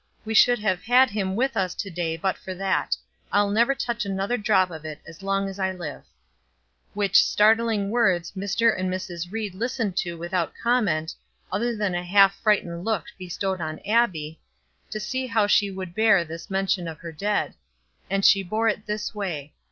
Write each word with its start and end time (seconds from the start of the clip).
We 0.25 0.33
should 0.33 0.57
have 0.57 0.81
had 0.81 1.11
him 1.11 1.35
with 1.35 1.55
us 1.55 1.75
to 1.75 1.91
day 1.91 2.17
but 2.17 2.35
for 2.35 2.55
that. 2.55 2.97
I'll 3.31 3.51
never 3.51 3.75
touch 3.75 4.03
another 4.03 4.35
drop 4.35 4.71
of 4.71 4.83
it 4.83 4.99
as 5.05 5.21
long 5.21 5.47
as 5.47 5.59
I 5.59 5.71
live." 5.71 6.03
Which 6.95 7.23
startling 7.23 7.91
words 7.91 8.31
Mr. 8.31 8.75
and 8.75 8.91
Mrs. 8.91 9.31
Ried 9.31 9.53
listened 9.53 9.95
to 9.97 10.17
without 10.17 10.53
comment, 10.59 11.13
other 11.51 11.77
than 11.77 11.93
a 11.93 12.03
half 12.03 12.33
frightened 12.41 12.83
look 12.83 13.05
bestowed 13.19 13.61
on 13.61 13.79
Abbie, 13.85 14.39
to 14.89 14.99
see 14.99 15.27
how 15.27 15.45
she 15.45 15.69
would 15.69 15.93
bear 15.93 16.25
this 16.25 16.49
mention 16.49 16.87
of 16.87 16.97
her 16.97 17.11
dead; 17.11 17.53
and 18.09 18.25
she 18.25 18.41
bore 18.41 18.67
it 18.67 18.87
this 18.87 19.13
way. 19.13 19.53